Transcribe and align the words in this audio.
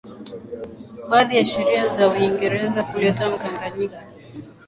baadhi 1.09 1.37
ya 1.37 1.45
sheria 1.45 1.95
za 1.95 2.09
uingereza 2.09 2.83
kuleta 2.83 3.29
mkanganyiko 3.29 3.95